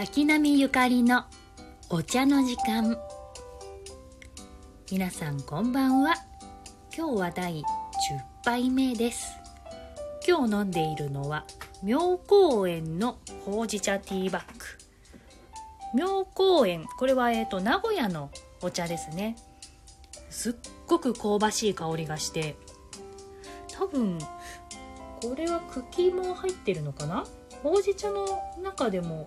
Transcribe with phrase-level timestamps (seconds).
[0.00, 1.24] 滝波ゆかりの
[1.90, 2.96] お茶の時間。
[4.90, 6.14] 皆さんこんばんは。
[6.96, 7.64] 今日は第10
[8.42, 9.36] 杯目です。
[10.26, 11.44] 今日飲んでいるのは
[11.82, 14.64] 妙高園のほうじ茶ティーバッグ
[15.94, 18.30] 妙高園これはえっ、と名古屋の
[18.62, 19.36] お茶ですね。
[20.30, 20.54] すっ
[20.86, 22.56] ごく香ばしい香りがして
[23.78, 24.16] 多分
[25.20, 27.26] これは茎も入ってるのかな？
[27.62, 28.26] ほうじ茶の
[28.62, 29.26] 中でも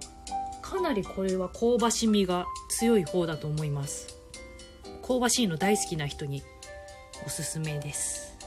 [0.64, 4.18] かなりこれは香ばしみが強い方だと思います。
[5.06, 6.42] 香ばしいの大好きな人に
[7.28, 8.38] おすすめです。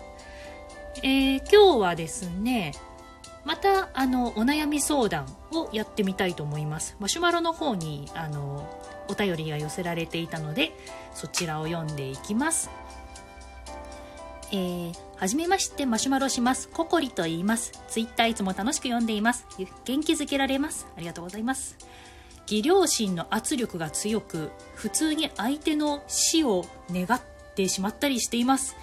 [1.02, 2.73] えー、今日はですね
[3.45, 6.97] またあのお悩み相談をやってみたいと思います。
[6.98, 8.67] マシュマロの方にあの
[9.09, 10.73] お便りが寄せられていたので
[11.14, 12.70] そちらを読んでいきます。
[14.52, 16.68] えー、はじめましてマシュマロします。
[16.68, 17.73] ココリと言います。
[17.88, 19.46] ツイッターいつも楽しく読んでいます。
[19.84, 20.86] 元気づけられます。
[20.96, 21.77] ありがとうございます。
[22.48, 27.20] 義両親の圧力が強く普通に相手の死を願っ
[27.56, 28.77] てしまったりしています。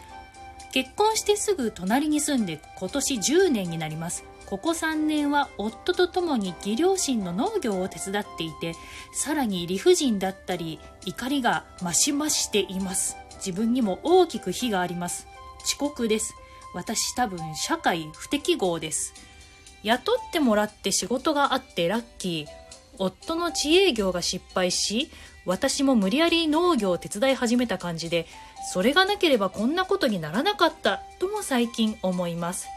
[0.74, 4.26] 結婚してすぐ隣に住んで今年10年になります。
[4.46, 8.76] ここ3年は夫と共に義両親の農業を手伝っていて
[9.14, 13.16] さらに理不尽だったり怒りが増し増しています。
[13.36, 15.28] 自分にも大きく非があります。
[15.64, 16.36] 遅刻です。
[16.74, 19.14] 私多分社会不適合です。
[19.84, 22.64] 雇ってもらって仕事があってラッキー。
[23.00, 25.10] 夫の自営業が失敗し
[25.46, 28.28] 私も無理やり農業を手伝い始めた感じで
[28.72, 32.68] それがなければこんなことにならなかったとも最近思います。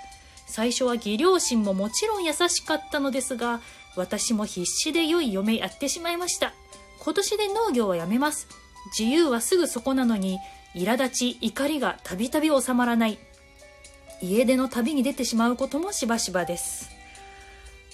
[0.48, 3.60] 最初は義両親ももちろん優しかったのですが
[3.96, 6.54] 私も必死で良い嫁やってしまいました。
[7.00, 8.48] 今年で農業はやめます。
[8.98, 10.38] 自由はすぐそこなのに
[10.76, 13.18] 苛立ち怒りがたびたび収まらない。
[14.20, 16.90] 家出の旅に出てしまうこともしばしばです。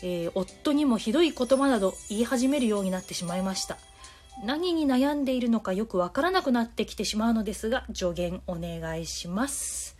[0.02, 3.78] えー、夫にもひどい言葉など言い始めるようになってしまいました。
[4.44, 9.96] 何に悩んでいるのかよくわからなくなってきてしまうのですが助言お願いします。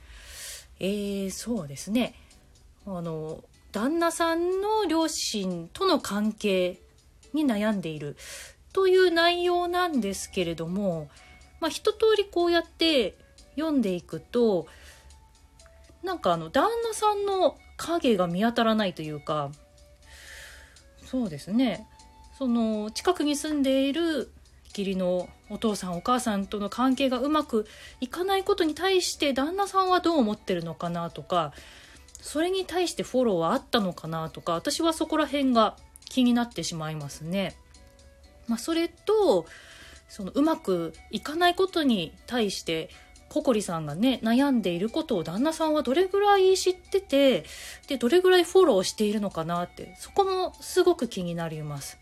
[0.81, 2.17] えー、そうですね。
[2.85, 6.81] あの旦那さんの両親との関係
[7.33, 8.17] に悩んでいる
[8.73, 11.09] という内容なんですけれども、
[11.63, 13.17] まあ、一通りこうやって
[13.55, 14.67] 読んでいくと
[16.03, 19.53] なんかあの旦那さんの影が見当たらないというか
[21.05, 21.87] そうですね
[22.37, 24.33] その近くに住んでいる
[24.71, 27.65] 義理のお父さんお母さんとの関係がうまく
[28.01, 31.53] いかないことに対して旦那さんはどう思ってるのかなとか
[32.21, 37.55] それに対してフォローはあったのかなとか私はそこら辺が気になってしまいますね。
[38.49, 39.47] まあ、それと
[40.13, 42.91] そのうまくいかないことに対して
[43.31, 47.47] ココリさんがね、悩んでいることを旦那さんはどれぐらい知ってて、
[47.89, 51.97] で、どれぐらいフォローしているのかなって、そこもすごく気になります。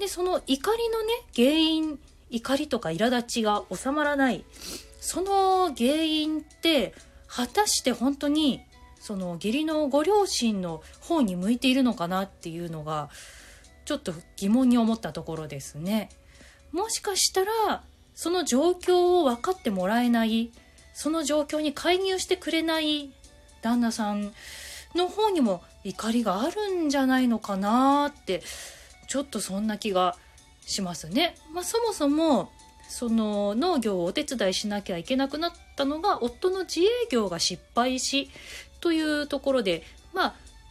[0.00, 2.00] で、その怒りのね、原因、
[2.30, 4.44] 怒りとか苛立ちが収まらない、
[5.00, 6.94] その原因って、
[7.28, 8.62] 果たして本当に、
[8.98, 13.08] その義理のご両親の方に向いているのかなっていうのが、
[13.84, 16.10] ちょっと疑問に思ったところですね。
[16.72, 17.82] もしかしたら、
[18.14, 20.50] その状況を分かってもらえない、
[20.92, 23.10] その状況に介入してくれない
[23.62, 24.32] 旦那さん
[24.94, 28.42] の方にも怒りがあるんじゃないのかなって、
[29.08, 30.16] ちょっとそんな気が
[30.60, 31.36] しますね。
[31.52, 32.50] まあ、そもそも、
[32.88, 38.30] その農業をお手伝いしなきゃいけなくなったのが夫の自営業が失敗し
[38.80, 39.82] というところで
[40.14, 40.28] ま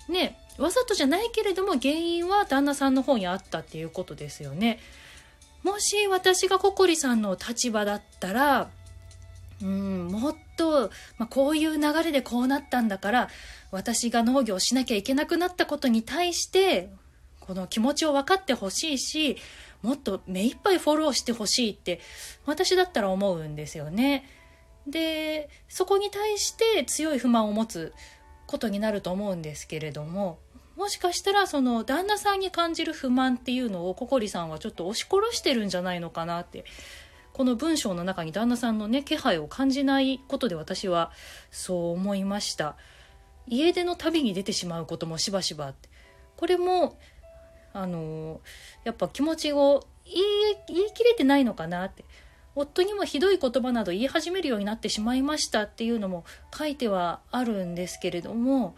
[0.09, 4.79] あねわざとじゃないけれども原因は旦那さんの方にあったっていうことですよね。
[5.63, 8.69] もし私がココリさんの立場だったら、
[9.61, 13.29] うん、もっと、まあ、こういう流れでこうなったんだから、
[13.71, 16.89] 私が農業しなきゃいけなくなったことに対して、
[17.39, 19.37] この気持ちを分かってほしいし、
[19.81, 22.01] もっと目いっぱいフォローしてほしいって、
[22.45, 24.29] 私だったら思うんですよね。
[24.85, 27.93] で、そこに対して強い不満を持つ
[28.45, 30.39] ことになると思うんですけれども、
[30.77, 36.65] もしかしたらその旦那さんに感じる不満っていうのをココリさんはちょっと押し殺してるんじゃないのかなって
[37.33, 41.11] この文章の中に旦那さんのね気配を感じないことで私は
[41.49, 42.75] そう思いました。
[43.47, 45.89] 家出の旅に出てしまうこともしばしばって。
[46.35, 46.97] これも
[47.73, 48.41] あの
[48.83, 50.19] やっぱ気持ちを言い
[50.67, 52.05] 言い切れてないのかなって。
[52.55, 56.25] 夫にもひどい言葉など言い始めるようになってしまいましたっていうのも
[56.57, 58.75] 書いてはあるんですけれども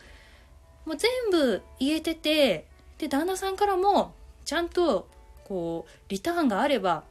[0.90, 2.66] もう全部言えてて
[2.98, 4.14] で旦那さんからも
[4.44, 5.08] ちゃんと
[5.46, 7.04] こうリターンがあれば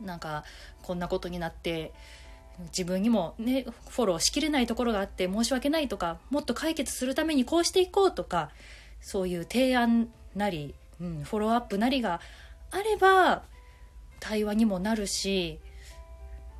[0.00, 0.44] なんか
[0.82, 1.92] こんなことになって
[2.66, 8.50] 自分にもねフォローしきれないところがあって申し訳ないとかもっと解決するためにこうしていこうとか
[9.00, 12.20] そういう提案なりうん、フォローアップなりが
[12.70, 13.42] あれば
[14.20, 15.58] 対話にもなるし、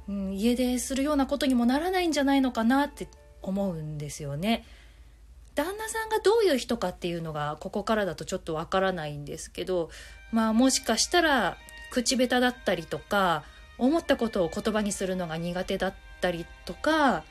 [0.09, 3.07] うん、家出するようなことにもならないんじゃないのかなって
[3.43, 4.65] 思うんですよね。
[5.61, 9.91] 旦那さんがどういう人かっていうのがここからだとちょっとわからないんですけど
[10.33, 11.59] まあもしかしたら
[11.91, 13.45] 口下手だったりとか
[13.77, 17.25] 思ったことを言葉にするのが苦手だったりとか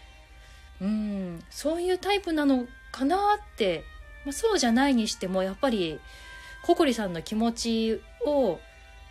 [0.79, 3.83] うんそういうタイプなのかなって、
[4.25, 5.99] まあ、そうじゃないにしてもやっぱり
[6.61, 8.59] ココリさんの気持ちを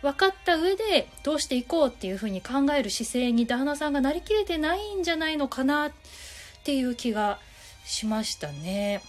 [0.01, 5.91] 分かった上でどうしていこうっていうふうに考える姿勢に旦那さんがなりきれてないんじゃないのかなっ
[6.63, 7.39] ていう気が
[7.89, 9.01] しましたね。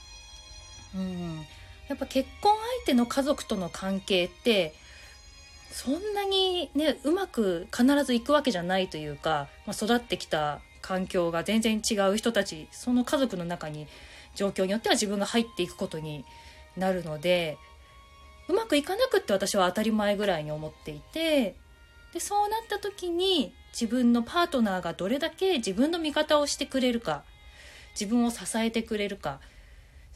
[0.97, 1.47] うん、
[1.89, 4.75] やっぱ結婚相手の家族との関係って
[5.71, 13.87] そんなにねうまく必ずいくわけじゃないというか、まあ、育ってきた環境が全然違う人たちその家族の中に
[14.35, 16.25] 状況によっては自分が入っていくことに
[16.77, 17.59] なるので
[18.49, 21.55] うまくいかなくって私は当たり前ぐらいに思っていて
[22.15, 27.23] でそうなった時に自分のパートナーがどれだけ自分の味方をしてくれるか
[27.93, 29.41] 自分を支えてくれるか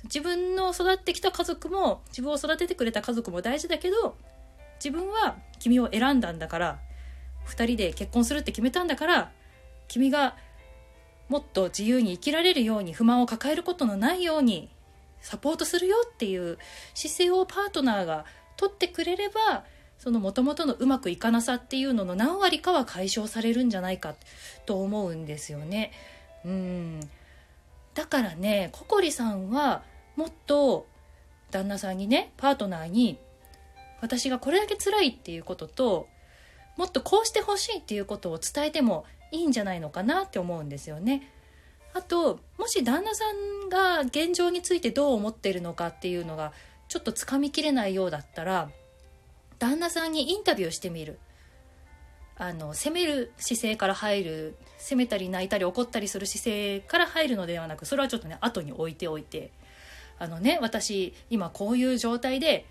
[0.04, 4.16] 自分の育ってきた家族も自分を育ててくれた家族も大事だけど
[4.76, 6.78] 自分は君を選んだんだから
[7.46, 9.32] 2人で結婚するって決めたんだから
[9.88, 10.36] 君が
[11.28, 14.68] もっと自由に生きられるように不満を抱えることのないように
[15.20, 16.58] サポートするよっていう
[16.94, 19.64] 姿勢をパートナーが取ってくれれば
[19.98, 24.14] その元々のうまくいかなさっていうのの何割かは解消されるんじゃないか
[24.66, 25.92] と思うんですよね。
[26.44, 27.00] うん
[27.94, 29.82] だからねココリさんは
[30.16, 30.86] もっと
[31.50, 33.18] 旦那さんにねパートナーに
[34.00, 36.08] 私がこれだけ辛いっていうことと
[36.76, 41.30] もっとこうしてほしいっていうことを伝えてもいいんじゃないのかなって思うんですよね。
[41.94, 46.52] あともし旦那さんが現状についてどう思ってるのかっていうのが
[46.88, 48.68] ちょっとつかみきれないようだったら
[49.60, 51.20] 旦那さんにインタビューしてみる
[52.36, 59.52] あの責める姿勢から入る責めたり泣いたり怒ったりする姿勢から入るのではなくそれはちょっとね後に置いておいて
[60.18, 62.66] あのね私今こういう状態で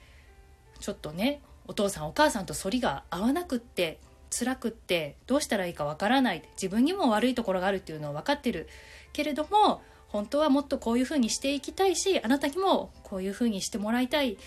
[0.79, 3.99] ちょっとねお父さんお母さんと反りが合わなくって
[4.29, 8.67] 辛くってどうしたらいいかわからない自分にも悪いところがあるっていうのは分かってる
[9.13, 14.37] けれども本当はもっとこういうふうにしていきたいしあなたにもこういうふうにしてもらいたいっ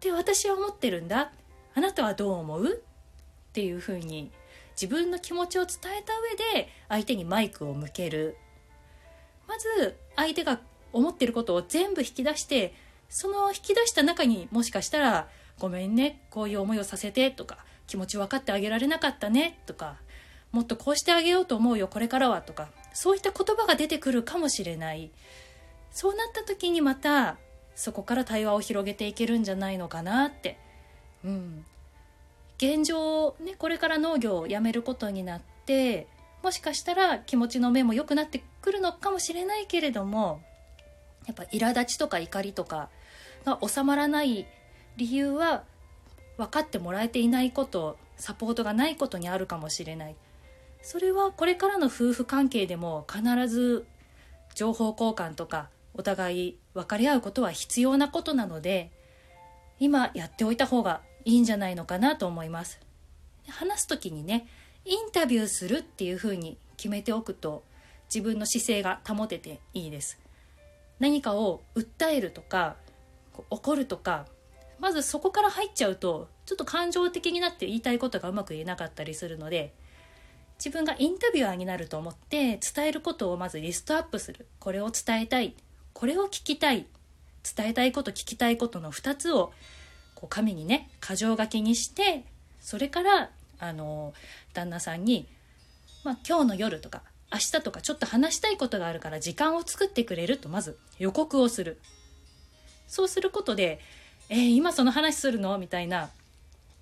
[0.00, 1.30] て私は思ってるんだ。
[1.74, 2.74] あなたはどう思う？
[2.74, 2.78] っ
[3.52, 4.30] ていうふうに
[4.80, 6.12] 自分の気持ちを伝えた
[6.52, 8.36] 上で相手にマイクを向ける。
[9.48, 10.60] まず相手が
[10.92, 12.74] 思ってることを全部引き出して
[13.08, 15.28] その引き出した中にもしかしたら
[15.58, 19.96] 「ごめんねこういう思いをさせて」とか「気持ち分かってあげられなかったね」とか
[20.52, 25.10] 「もっとこうしてあげようと思うよこれからは」とかそういった言葉が出てくるかもしれない。
[25.92, 27.38] そうなった時にまた
[27.74, 30.58] そこから対話を広げていけるんじゃないのかなって。
[31.24, 31.64] うん。
[32.58, 36.06] 現状ねこれから農業をやめることになって
[36.42, 40.40] もしかしたら気持ちの面も良くなってくるのかもしれないけれども
[41.26, 42.88] やっぱ苛立ちとか怒りとか
[43.44, 44.46] が収まらない
[44.96, 45.64] 理由は
[46.36, 50.16] 分かってもらえていないことサポートがないことにあるかもしれない。
[50.82, 53.86] それはこれからの夫婦関係でも必ず
[54.54, 58.92] 情報交換とかお互い分かり合うことは必要なことなので
[59.80, 62.80] 今やっておいた方がいいんじゃないのかなと思います。
[63.48, 64.46] 話す時にね
[64.84, 67.64] インタビューするっていうふうに決めておくと
[68.08, 70.18] 自分の姿勢が保てていいです。
[71.00, 72.76] 何かを訴えるとか
[73.50, 74.26] 怒るとか
[74.78, 79.74] まずそこから入っちゃうとちょっと感情的になって言いたいことがうまく言えなかったりするので
[80.58, 84.46] 自分がインタビュアーになると思って伝えることをまずリストアップする。
[84.60, 85.54] これを伝えたい。
[85.92, 86.86] これを聞きたい。
[87.56, 89.52] 伝えたいこと聞きたいことの2つを
[90.16, 92.24] こう紙にね箇条書きにして
[92.60, 93.30] それから
[93.60, 94.12] あの
[94.52, 95.28] 旦那さんに、
[96.02, 101.78] まあ、今日の夜とか明日とかちょっと話したいことがあるから時間を作ってくれるとまず予告をする
[102.88, 103.80] そうすることで
[104.28, 106.10] 「えー、今その話するの?」みたいな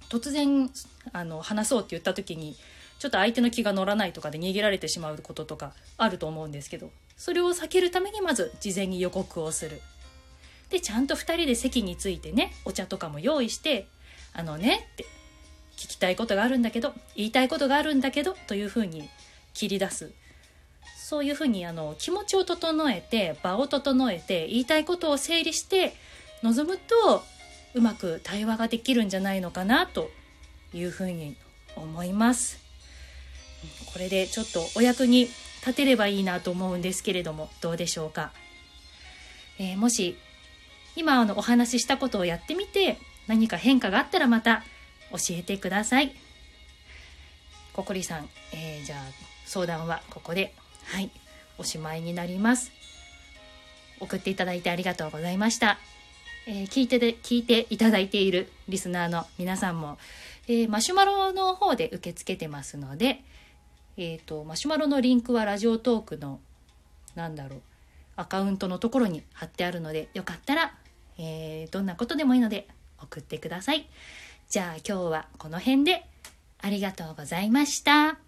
[0.09, 0.71] 突然
[1.13, 2.57] あの話そうって言った時に
[2.99, 9.81] ちょっと相手の気が乗らないとかで逃げられてしまうこととかあると思うんですけどそれを避けるためにまず事前に予告をする
[10.75, 13.87] でちゃんと2人で席についてねお茶とかも用意して
[14.35, 15.05] 「あのね」って
[15.77, 19.09] 聞きたいことがあるんだけど言いたいことがあるんだけどというふうに
[19.55, 20.13] 切り出す
[20.97, 25.95] そういうふうにあの気持ちを整えて場を整えて言いたいことを整理して
[26.43, 27.23] 臨むと
[27.75, 30.11] うまく対話ができるんじゃないのかなと
[30.73, 31.37] いうふうに
[31.77, 32.59] 思います。
[33.93, 35.29] これでちょっとお役に
[35.61, 38.33] 立てればいいなと思うんですけれどもどうでしょうか。
[39.59, 40.17] えー、もし
[40.97, 44.63] 今あのお話ししたことをやってみて何か変化があったらまた
[45.11, 46.15] 教えてください。
[47.73, 48.99] ココリさん、えー、じゃあ
[49.47, 50.55] 相談はここで。
[50.85, 51.11] はい。
[51.57, 52.73] おしまいになります。
[54.01, 55.79] 送っていただいてありがとうございました、
[56.47, 59.99] えー、聞いてで聞いていただいているリスナーの皆さんも、
[60.47, 63.23] えー、マシュマロの方で受け付けてますので
[63.97, 66.41] えっ、ー、とマシュマロのリンクはラジオトークの
[67.15, 67.63] なんだろう
[68.17, 70.75] アカウントのところに貼ってあるのでよかったら、
[71.19, 72.69] えー、どんなことでもいいので
[73.01, 73.89] 送ってください。
[74.49, 76.07] じゃあ今日はこの辺で
[76.59, 78.24] ありがとうございました。